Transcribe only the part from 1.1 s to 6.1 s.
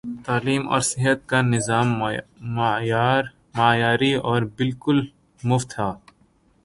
کا نظام معیاری اور بالکل مفت تھا۔